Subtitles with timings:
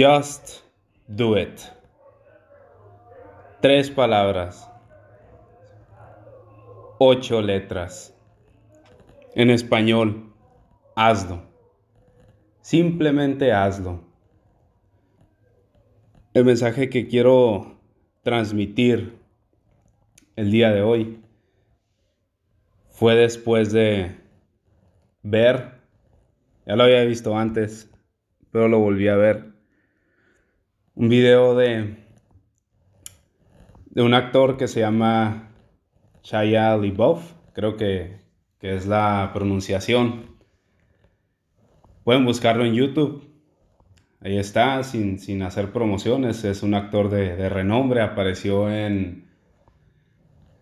[0.00, 0.62] Just
[1.08, 1.60] do it.
[3.60, 4.66] Tres palabras.
[6.98, 8.16] Ocho letras.
[9.34, 10.32] En español,
[10.96, 11.42] hazlo.
[12.62, 14.00] Simplemente hazlo.
[16.32, 17.78] El mensaje que quiero
[18.22, 19.18] transmitir
[20.34, 21.20] el día de hoy
[22.88, 24.16] fue después de
[25.22, 25.82] ver,
[26.64, 27.90] ya lo había visto antes,
[28.50, 29.49] pero lo volví a ver
[30.94, 31.96] un video de,
[33.86, 35.52] de un actor que se llama
[36.22, 38.18] Shia LaBeouf, creo que,
[38.60, 40.36] es la pronunciación.
[42.04, 43.26] Pueden buscarlo en YouTube.
[44.20, 46.44] Ahí está, sin, hacer promociones.
[46.44, 48.02] Es un actor de, renombre.
[48.02, 49.30] Apareció en,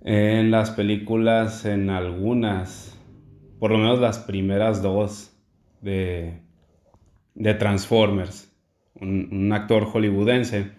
[0.03, 2.97] en las películas, en algunas,
[3.58, 5.36] por lo menos las primeras dos
[5.81, 6.41] de,
[7.34, 8.47] de Transformers
[9.00, 10.72] un, actor hollywoodense,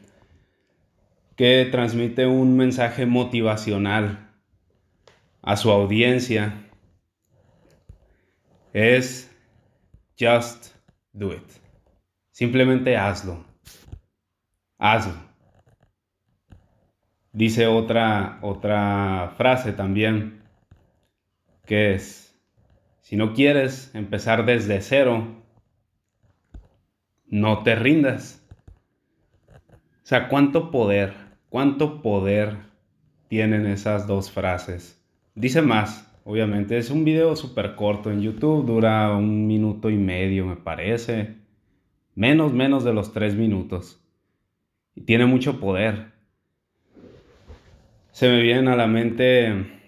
[1.36, 4.30] que transmite un mensaje motivacional
[5.42, 6.54] a su audiencia.
[8.74, 9.32] Es
[10.20, 10.76] just
[11.14, 11.44] do it.
[12.32, 13.44] Simplemente hazlo.
[14.78, 15.30] Hazlo.
[17.32, 20.42] Dice otra, otra frase también,
[21.66, 22.38] que es,
[23.02, 25.39] si no quieres empezar desde cero,
[27.30, 28.44] no te rindas.
[29.50, 31.14] O sea, cuánto poder,
[31.50, 32.58] cuánto poder
[33.28, 35.00] tienen esas dos frases.
[35.36, 40.46] Dice más, obviamente, es un video súper corto en YouTube, dura un minuto y medio,
[40.46, 41.36] me parece.
[42.16, 44.04] Menos, menos de los tres minutos.
[44.96, 46.12] Y tiene mucho poder.
[48.12, 49.80] Se me viene a la mente,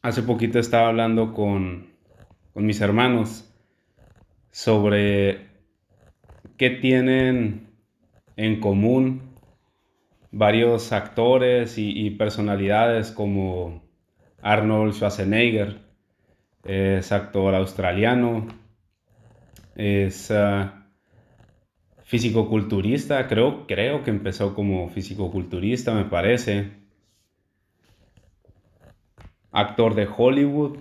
[0.00, 1.88] hace poquito estaba hablando con,
[2.54, 3.52] con mis hermanos
[4.52, 5.51] sobre
[6.62, 7.66] ¿Qué tienen
[8.36, 9.34] en común
[10.30, 13.82] varios actores y, personalidades como
[14.40, 15.80] Arnold Schwarzenegger?
[16.62, 18.46] Es actor australiano,
[19.74, 20.68] es uh,
[22.04, 26.74] físico-culturista, creo, creo que empezó como físico-culturista, me parece.
[29.50, 30.78] Actor de Hollywood,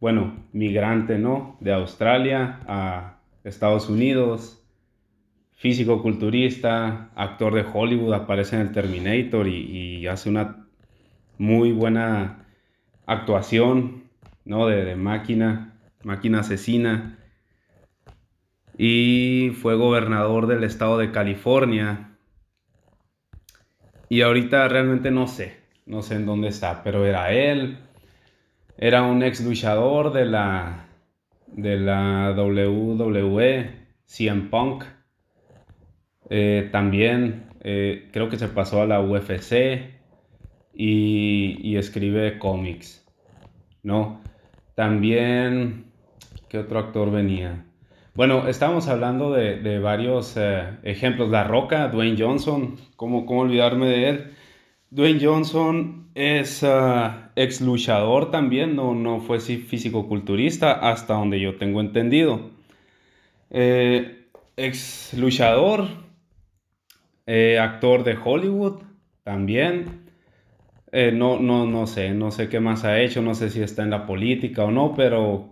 [0.00, 1.56] bueno, migrante, ¿no?
[1.60, 4.57] De Australia a Estados Unidos
[5.58, 10.68] físico-culturista, actor de Hollywood, aparece en el Terminator y, hace una
[11.36, 12.46] muy buena
[13.06, 14.04] actuación,
[14.44, 14.68] ¿no?
[14.68, 15.74] De, máquina,
[16.04, 17.18] máquina asesina.
[18.78, 22.16] Y fue gobernador del estado de California.
[24.08, 27.78] Y ahorita realmente no sé, no sé en dónde está, pero era él.
[28.78, 30.86] Era un ex luchador de la,
[31.48, 33.72] de la WWE,
[34.06, 34.84] CM Punk
[36.30, 39.96] eh, también eh, creo que se pasó a la UFC
[40.74, 43.06] y, escribe cómics,
[43.82, 44.20] ¿no?
[44.74, 45.86] También,
[46.48, 47.64] ¿qué otro actor venía?
[48.14, 51.30] Bueno, estábamos hablando de, varios eh, ejemplos.
[51.30, 54.32] La Roca, Dwayne Johnson, ¿cómo, ¿cómo, olvidarme de él?
[54.90, 61.80] Dwayne Johnson es ah, ex luchador también, no, no fue físico-culturista hasta donde yo tengo
[61.80, 62.50] entendido.
[63.50, 66.07] ex luchador,
[67.30, 68.80] eh, actor de Hollywood
[69.22, 70.06] también.
[70.92, 73.82] Eh, no, no, no sé, no sé qué más ha hecho, no sé si está
[73.82, 75.50] en la política o no, pero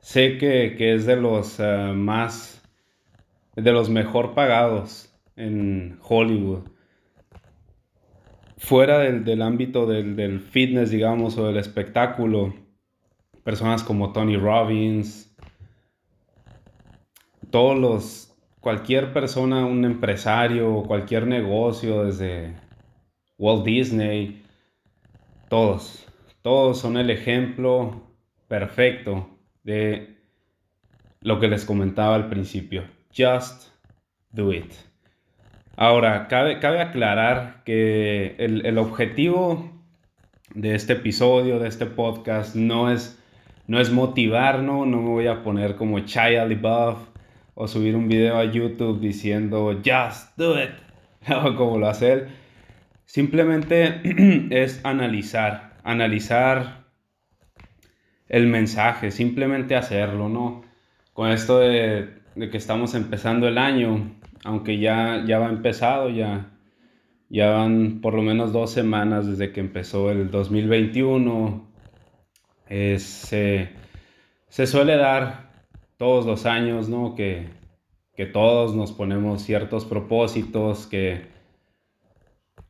[0.00, 2.62] sé que, es de los eh, más,
[3.56, 6.68] de los mejor pagados en Hollywood.
[8.56, 12.54] Fuera del, ámbito del, del, fitness, digamos, o del espectáculo,
[13.42, 15.34] personas como Tony Robbins,
[17.50, 18.29] todos los
[18.60, 22.54] cualquier persona, un empresario, cualquier negocio, desde
[23.38, 24.42] Walt Disney,
[25.48, 26.06] todos,
[26.42, 28.02] todos son el ejemplo
[28.48, 29.28] perfecto
[29.64, 30.16] de
[31.20, 32.84] lo que les comentaba al principio.
[33.16, 33.68] Just
[34.30, 34.72] do it.
[35.76, 39.72] Ahora, cabe, cabe aclarar que el, objetivo
[40.54, 43.18] de este episodio, de este podcast, no es,
[43.66, 47.09] no es motivarnos, no me voy a poner como Shia LaBeouf
[47.60, 50.70] o subir un video a YouTube diciendo just do it,
[51.58, 52.28] como lo hace él.
[53.04, 54.00] Simplemente
[54.62, 56.86] es analizar, analizar
[58.30, 60.62] el mensaje, simplemente hacerlo, ¿no?
[61.12, 64.10] Con esto de, que estamos empezando el año,
[64.42, 66.46] aunque ya, ya va empezado, ya,
[67.28, 71.68] ya van por lo menos dos semanas desde que empezó el 2021.
[72.68, 73.66] se
[74.48, 75.49] suele dar
[76.00, 77.14] todos los años, ¿no?
[77.14, 77.48] Que,
[78.16, 81.26] que todos nos ponemos ciertos propósitos, que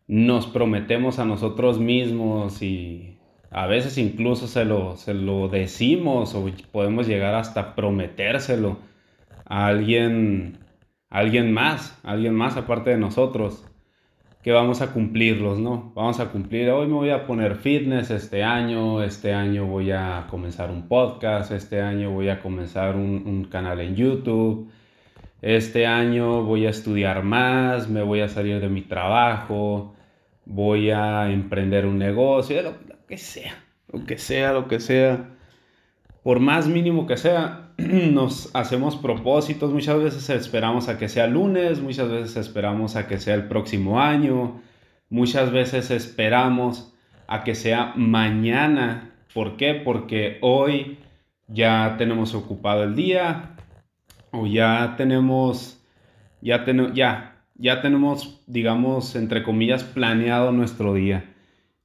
[0.09, 3.21] nos prometemos a nosotros mismos y
[3.53, 8.79] a veces incluso se lo, se lo decimos o podemos llegar hasta prometérselo
[9.45, 10.59] a alguien,
[11.09, 13.65] a alguien más, alguien más aparte de nosotros
[14.43, 15.93] que vamos a cumplirlos, ¿no?
[15.95, 20.27] Vamos a cumplir, hoy me voy a poner fitness este año, este año voy a
[20.31, 24.71] comenzar un podcast, este año voy a comenzar un, canal en YouTube,
[25.43, 29.95] este año voy a estudiar más, me voy a salir de mi trabajo,
[30.47, 35.37] voy a emprender un negocio, lo, lo que sea, lo que sea, lo que sea.
[36.23, 37.70] Por más mínimo que sea,
[38.13, 43.19] nos hacemos propósitos, muchas veces esperamos a que sea lunes, muchas veces esperamos a que
[43.19, 44.61] sea el próximo año,
[45.09, 46.93] muchas veces esperamos
[47.27, 49.13] a que sea mañana.
[49.33, 49.75] ¿Por qué?
[49.75, 50.99] Porque hoy
[51.49, 53.57] ya tenemos ocupado el día
[54.33, 55.83] o ya tenemos,
[56.41, 61.35] ya, ya, ya tenemos, digamos, entre comillas, planeado nuestro día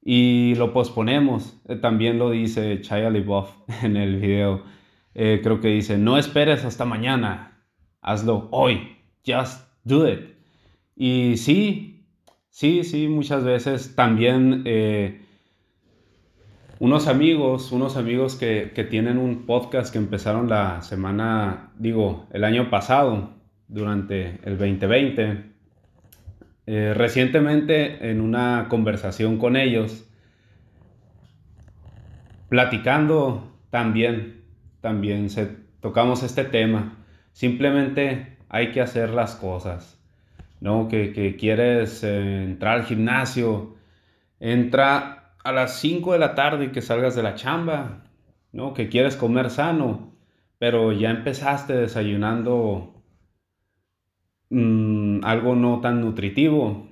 [0.04, 1.60] y lo posponemos.
[1.68, 3.50] Eh, también lo dice Chaya LeBoff
[3.82, 4.62] en el video
[5.18, 7.62] eh, creo que dice, no esperes hasta mañana,
[8.02, 10.36] hazlo hoy, just do it.
[10.94, 12.06] Y sí,
[12.50, 15.22] sí, sí, muchas veces también eh,
[16.80, 22.68] unos amigos, unos amigos que, tienen un podcast que empezaron la semana, digo, el año
[22.68, 23.30] pasado,
[23.68, 25.44] durante el 2020,
[26.66, 30.06] eh, recientemente en una conversación con ellos,
[32.50, 34.35] platicando también
[34.80, 35.46] también se,
[35.80, 36.96] tocamos este tema.
[37.32, 39.96] Simplemente hay que hacer las cosas.
[40.60, 40.88] ¿no?
[40.88, 43.76] Que, quieres eh, entrar al gimnasio,
[44.40, 48.04] entra a las 5 de la tarde y que salgas de la chamba,
[48.52, 48.74] ¿no?
[48.74, 50.12] Que quieres comer sano,
[50.58, 52.94] pero ya empezaste desayunando
[54.50, 56.88] mm, algo no tan nutritivo.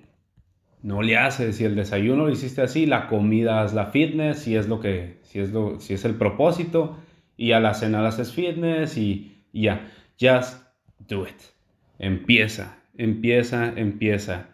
[0.83, 4.55] No le haces, si el desayuno lo hiciste así, la comida es la fitness, si
[4.55, 6.99] es lo que, si es lo, si es el propósito,
[7.37, 9.89] y a la cena haces fitness y, ya.
[10.21, 10.63] Just
[11.09, 11.41] do it.
[11.99, 14.47] Empieza, empieza, empieza.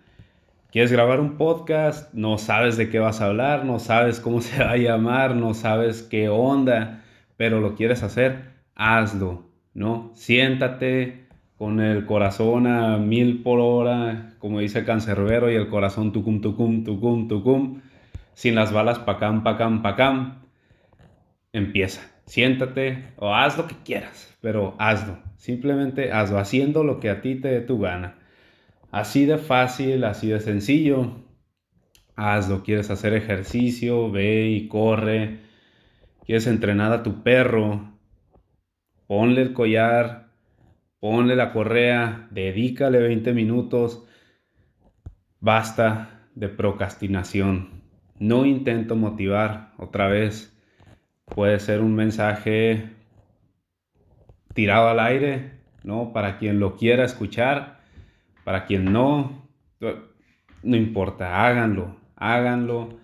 [0.70, 2.12] ¿Quieres grabar un podcast?
[2.14, 5.54] No sabes de qué vas a hablar, no sabes cómo se va a llamar, no
[5.54, 7.02] sabes qué onda,
[7.36, 9.44] pero lo quieres hacer, hazlo,
[9.74, 10.12] ¿no?
[10.14, 11.26] Siéntate
[11.58, 16.84] con el corazón a mil por hora, como dice Cancerbero, y el corazón tucum, tucum,
[16.84, 17.82] tucum, tucum,
[18.32, 20.40] sin las balas pacam, pacam, pacam.
[21.52, 22.00] Empieza
[22.30, 25.18] siéntate o haz lo que quieras, pero hazlo.
[25.36, 28.18] Simplemente hazlo, haciendo lo que a ti te dé tu gana.
[28.92, 31.24] Así de fácil, así de sencillo.
[32.14, 32.62] Hazlo.
[32.62, 34.12] ¿Quieres hacer ejercicio?
[34.12, 35.40] Ve y corre.
[36.24, 37.98] ¿Quieres entrenar a tu perro?
[39.08, 40.28] Ponle el collar,
[41.00, 44.06] ponle la correa, dedícale 20 minutos.
[45.40, 47.82] Basta de procrastinación.
[48.20, 50.49] No intento motivar otra vez
[51.34, 52.90] Puede ser un mensaje
[54.54, 55.52] tirado al aire,
[55.84, 56.12] ¿no?
[56.12, 57.80] Para quien lo quiera escuchar,
[58.44, 59.48] para quien no,
[60.62, 62.98] no importa, háganlo, háganlo,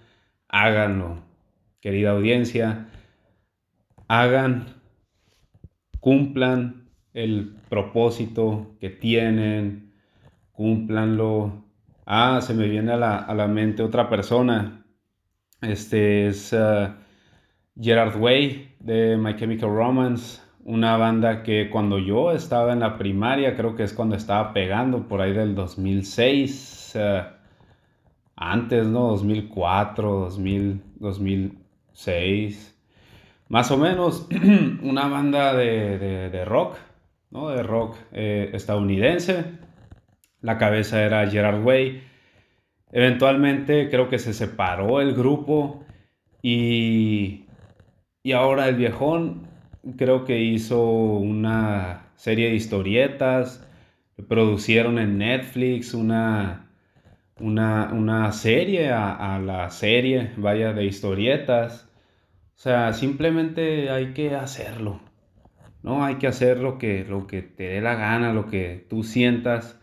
[0.49, 1.23] háganlo.
[1.81, 2.89] Querida audiencia,
[4.09, 4.67] hagan,
[6.01, 9.95] cumplan el propósito que tienen,
[10.53, 11.65] cúmplanlo.
[12.05, 14.85] Ah, se me viene a la, mente otra persona.
[15.61, 16.53] Este es...
[16.53, 16.99] Ah,
[17.81, 23.55] Gerard Way de My Chemical Romance, una banda que cuando yo estaba en la primaria,
[23.55, 27.23] creo que es cuando estaba pegando por ahí del 2006, eh,
[28.35, 29.09] antes, ¿no?
[29.09, 32.77] 2004, 2000, 2006,
[33.49, 34.27] más o menos,
[34.83, 36.77] una banda de, rock,
[37.31, 37.51] ¿no?
[37.51, 39.45] De rock eh, estadounidense.
[40.41, 42.03] La cabeza era Gerard Way.
[42.93, 45.85] Eventualmente creo que se separó el grupo
[46.43, 47.46] y
[48.27, 49.47] y ahora el viejón
[49.97, 53.65] creo que hizo una serie de historietas,
[54.29, 56.73] producieron en Netflix una,
[57.39, 61.89] una, serie a, la serie, vaya, de historietas.
[62.57, 64.99] O sea, simplemente hay que hacerlo.
[65.85, 66.05] ¿no?
[66.05, 69.81] Hay que hacer lo que, lo que te dé la gana, lo que tú sientas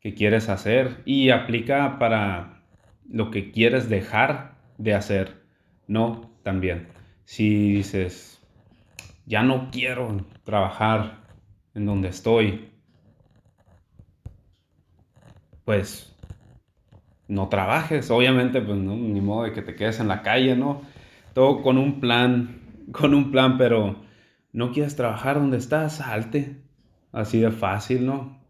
[0.00, 1.02] que quieres hacer.
[1.04, 2.62] Y aplica para
[3.06, 5.42] lo que quieres dejar de hacer,
[5.86, 6.30] ¿no?
[6.42, 6.95] También
[7.26, 8.40] si dices,
[9.26, 11.24] ya no quiero trabajar
[11.74, 12.70] en donde estoy,
[15.64, 16.16] pues
[17.26, 20.82] no trabajes, obviamente, pues no, ni modo de que te quedes en la calle, ¿no?
[21.34, 22.60] Todo con un plan,
[22.92, 23.96] con un plan, pero
[24.52, 26.62] no quieres trabajar donde estás, salte,
[27.10, 28.40] así de fácil, ¿no?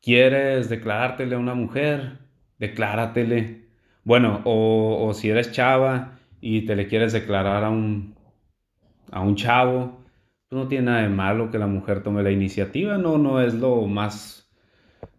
[0.00, 2.18] ¿Quieres declarártele a una mujer?
[2.60, 3.64] Decláratele.
[4.04, 6.14] Bueno, o, o si eres chava
[6.46, 8.16] y te le quieres declarar a un,
[9.10, 10.04] a un chavo,
[10.50, 13.54] pues no tiene nada de malo que la mujer tome la iniciativa, no, no es
[13.54, 14.50] lo más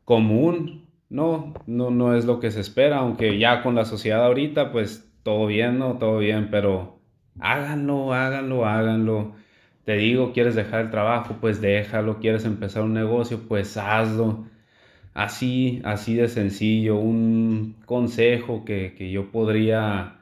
[0.04, 4.72] común, no, no, no es lo que se espera, aunque ya con la sociedad ahorita,
[4.72, 5.98] pues todo bien, ¿no?
[5.98, 7.00] Todo bien, pero
[7.40, 9.34] háganlo, háganlo, háganlo.
[9.84, 14.46] Te digo, quieres dejar el trabajo, pues déjalo, quieres empezar un negocio, pues hazlo.
[15.16, 20.20] Así, así de sencillo, un consejo que, que yo podría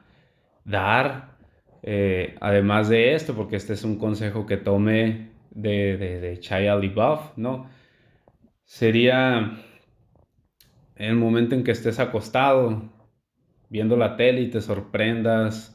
[0.64, 1.36] dar,
[1.82, 6.78] eh, además de esto, porque este es un consejo que tomé de, de, de Chaya
[7.36, 7.68] ¿no?
[8.64, 9.58] Sería
[10.96, 12.90] el momento en que estés acostado,
[13.68, 15.74] viendo la tele y te sorprendas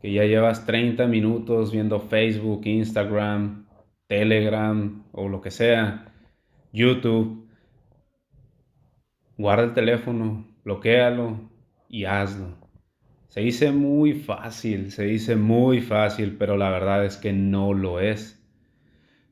[0.00, 3.66] que ya llevas 30 minutos viendo Facebook, Instagram,
[4.06, 6.12] Telegram o lo que sea,
[6.72, 7.48] YouTube.
[9.38, 11.50] Guarda el teléfono, bloquealo
[11.88, 12.63] y hazlo.
[13.34, 17.98] Se dice muy fácil, se dice muy fácil, pero la verdad es que no lo
[17.98, 18.40] es.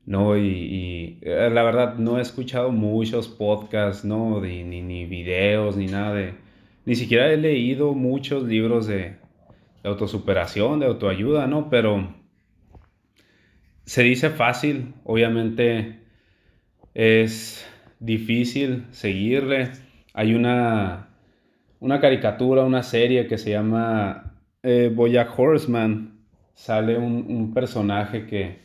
[0.05, 5.85] No, y, eh, la verdad no he escuchado muchos podcasts, no, ni, ni videos, ni
[5.85, 6.33] nada de...
[6.83, 9.15] Ni siquiera he leído muchos libros de, de
[9.85, 11.69] autosuperación, de autoayuda, ¿no?
[11.69, 12.13] Pero
[13.85, 16.01] se dice fácil, obviamente
[16.93, 17.65] es
[18.01, 19.71] difícil seguirle.
[20.13, 21.12] Hay una
[21.83, 24.95] una caricatura, una serie que se llama eh,
[25.37, 26.23] Horseman.
[26.55, 28.59] Sale un, personaje que,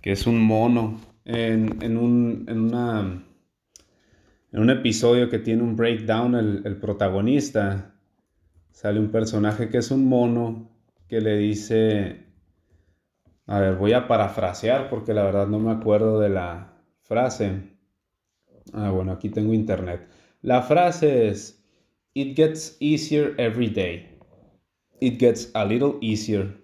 [0.00, 3.24] que, es un mono en, un, en, una,
[4.52, 7.94] en un episodio que tiene un breakdown el, el protagonista.
[8.70, 10.70] Sale un personaje que es un mono
[11.08, 12.24] que le dice,
[13.46, 17.76] a ver, voy a parafrasear porque la verdad no me acuerdo de la frase.
[18.72, 20.08] Ah, bueno, aquí tengo internet.
[20.40, 21.63] La frase es,
[22.14, 24.08] It gets easier every day.
[25.00, 26.54] It gets a little easier.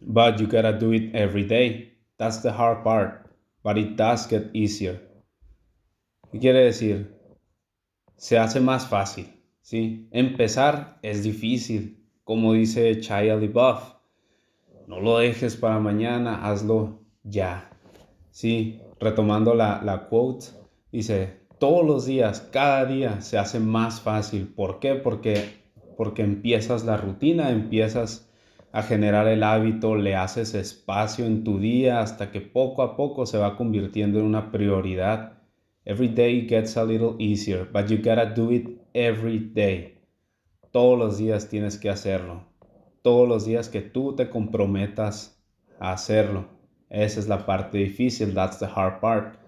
[0.00, 1.92] But you gotta do it every day.
[2.18, 3.30] That's the hard part.
[3.62, 5.00] But it does get easier.
[6.32, 7.08] ¿Qué quiere decir?
[8.16, 9.26] Se hace más fácil.
[9.62, 10.08] ¿sí?
[10.12, 11.98] Empezar es difícil.
[12.24, 13.94] Como dice Chaya LeBuff.
[14.86, 17.70] No lo dejes para mañana, hazlo ya.
[18.30, 20.46] Sí, retomando la, la quote,
[20.90, 24.46] dice, todos los días, cada día se hace más fácil.
[24.46, 24.94] ¿Por qué?
[24.94, 25.56] Porque,
[25.96, 28.30] porque empiezas la rutina, empiezas
[28.72, 33.26] a generar el hábito, le haces espacio en tu día hasta que poco a poco
[33.26, 35.38] se va convirtiendo en una prioridad.
[35.84, 39.98] Every day gets a little easier, but you gotta do it every day.
[40.70, 42.44] Todos los días tienes que hacerlo.
[43.02, 45.42] Todos los días que tú te comprometas
[45.80, 46.46] a hacerlo.
[46.90, 49.47] Esa es la parte difícil, that's the hard part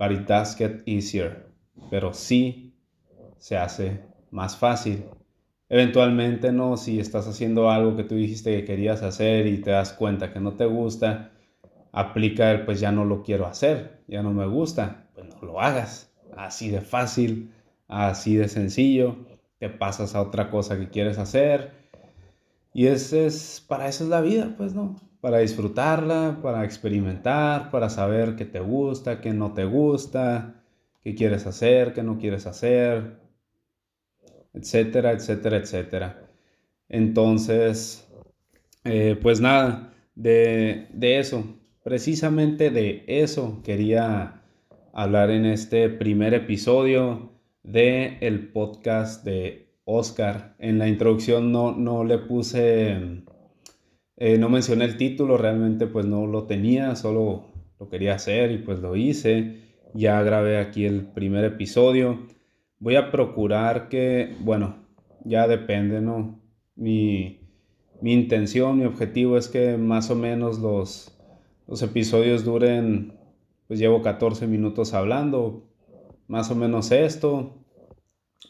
[0.00, 1.46] but it does get easier.
[1.90, 2.74] Pero sí
[3.36, 5.04] se hace más fácil.
[5.68, 9.92] Eventualmente, no, si estás haciendo algo que tú dijiste que querías hacer y te das
[9.92, 11.32] cuenta que no te gusta,
[11.92, 15.60] aplica el pues ya no lo quiero hacer, ya no me gusta, pues no lo
[15.60, 16.10] hagas.
[16.34, 17.52] Así de fácil,
[17.86, 19.26] así de sencillo,
[19.58, 21.72] te pasas a otra cosa que quieres hacer.
[22.72, 27.90] Y ese es, para eso es la vida, pues no para disfrutarla, para experimentar, para
[27.90, 30.62] saber qué te gusta, qué no te gusta,
[31.02, 33.18] qué quieres hacer, qué no quieres hacer,
[34.54, 36.30] etcétera, etcétera, etcétera.
[36.88, 38.08] Entonces,
[38.84, 41.44] eh, pues nada, de, de eso,
[41.82, 44.42] precisamente de eso quería
[44.92, 47.30] hablar en este primer episodio
[47.62, 50.56] de el podcast de Oscar.
[50.58, 53.22] En la introducción no, no le puse
[54.20, 57.46] eh, no mencioné el título, realmente pues no lo tenía, solo
[57.78, 59.62] lo quería hacer y pues lo hice.
[59.94, 62.26] Ya grabé aquí el primer episodio.
[62.78, 64.86] Voy a procurar que, bueno,
[65.24, 66.38] ya depende, ¿no?
[66.76, 67.40] Mi,
[68.02, 71.18] mi intención, mi objetivo es que más o menos los,
[71.66, 73.14] los episodios duren,
[73.68, 75.66] pues llevo 14 minutos hablando,
[76.28, 77.54] más o menos esto,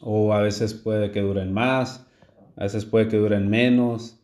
[0.00, 2.08] o a veces puede que duren más,
[2.56, 4.19] a veces puede que duren menos.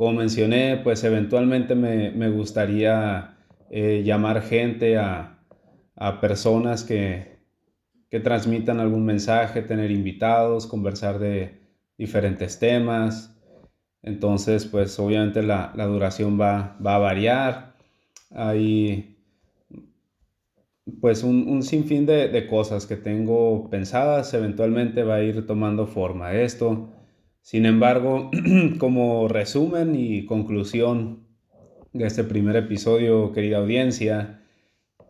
[0.00, 3.36] Como mencioné, pues eventualmente me, gustaría
[3.68, 5.42] eh, llamar gente a,
[6.22, 7.36] personas que,
[8.24, 11.60] transmitan algún mensaje, tener invitados, conversar de
[11.98, 13.38] diferentes temas.
[14.00, 17.74] Entonces, pues obviamente la, duración va, a variar.
[18.30, 19.18] Hay
[20.98, 24.32] pues un, sinfín de, de, cosas que tengo pensadas.
[24.32, 26.88] Eventualmente va a ir tomando forma esto.
[27.40, 28.30] Sin embargo,
[28.78, 31.26] como resumen y conclusión
[31.92, 34.42] de este primer episodio, querida audiencia,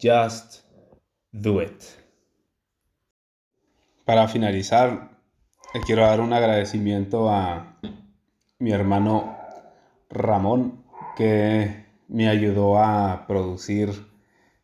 [0.01, 0.65] just
[1.33, 1.83] do it.
[4.05, 5.11] para finalizar,
[5.73, 7.77] le quiero dar un agradecimiento a
[8.59, 9.37] mi hermano
[10.09, 10.83] Ramón,
[11.17, 13.91] que me ayudó a producir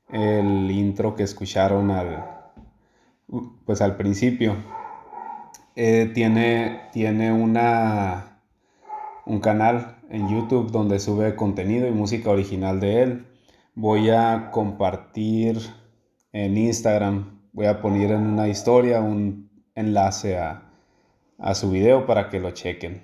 [0.09, 2.25] el intro que escucharon al,
[3.65, 4.57] pues al principio.
[5.79, 8.41] Eh, tiene, tiene una,
[9.27, 13.27] un canal en YouTube donde sube contenido y música original de él.
[13.75, 15.59] Voy a compartir
[16.33, 20.63] en Instagram, voy a poner en una historia un enlace a,
[21.39, 23.03] a su video para que lo chequen.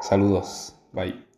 [0.00, 1.29] Saludos, bye.